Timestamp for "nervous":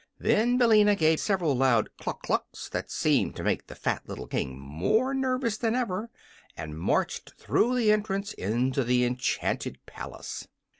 5.13-5.57